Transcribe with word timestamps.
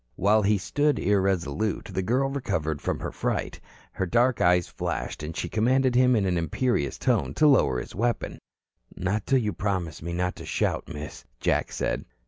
While 0.15 0.41
he 0.41 0.57
stood 0.57 0.97
irresolute, 0.97 1.91
the 1.93 2.01
girl 2.01 2.27
recovered 2.31 2.81
from 2.81 3.01
her 3.01 3.11
fright. 3.11 3.61
Her 3.91 4.07
dark 4.07 4.41
eyes 4.41 4.67
flashed, 4.67 5.21
and 5.21 5.37
she 5.37 5.47
commanded 5.47 5.93
him 5.93 6.15
in 6.15 6.25
an 6.25 6.39
imperious 6.39 6.97
tone 6.97 7.35
to 7.35 7.45
lower 7.45 7.79
his 7.79 7.93
weapon. 7.93 8.39
"Not 8.97 9.27
till 9.27 9.37
you 9.37 9.53
promise 9.53 10.01
me 10.01 10.11
not 10.13 10.35
to 10.37 10.45
shout, 10.47 10.87
Miss," 10.91 11.23
Jack 11.39 11.71
said. 11.71 12.05